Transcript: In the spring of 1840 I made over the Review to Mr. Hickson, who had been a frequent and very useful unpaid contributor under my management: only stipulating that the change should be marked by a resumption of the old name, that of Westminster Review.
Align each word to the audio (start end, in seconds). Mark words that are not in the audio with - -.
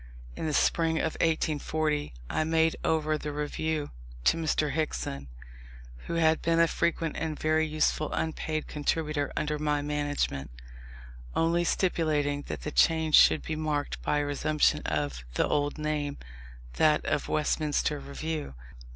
In 0.35 0.47
the 0.47 0.53
spring 0.55 0.97
of 0.97 1.13
1840 1.21 2.11
I 2.27 2.43
made 2.43 2.75
over 2.83 3.19
the 3.19 3.31
Review 3.31 3.91
to 4.23 4.35
Mr. 4.35 4.71
Hickson, 4.71 5.27
who 6.07 6.15
had 6.15 6.41
been 6.41 6.59
a 6.59 6.67
frequent 6.67 7.17
and 7.17 7.37
very 7.39 7.67
useful 7.67 8.11
unpaid 8.11 8.65
contributor 8.65 9.31
under 9.37 9.59
my 9.59 9.83
management: 9.83 10.49
only 11.35 11.63
stipulating 11.63 12.41
that 12.47 12.61
the 12.61 12.71
change 12.71 13.13
should 13.13 13.43
be 13.43 13.55
marked 13.55 14.01
by 14.01 14.17
a 14.17 14.25
resumption 14.25 14.81
of 14.87 15.23
the 15.35 15.47
old 15.47 15.77
name, 15.77 16.17
that 16.77 17.05
of 17.05 17.27
Westminster 17.29 17.99
Review. 17.99 18.55